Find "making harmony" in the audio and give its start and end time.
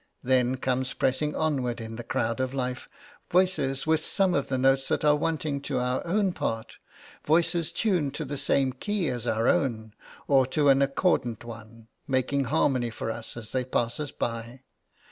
12.07-12.89